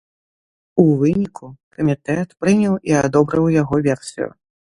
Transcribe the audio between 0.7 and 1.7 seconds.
У выніку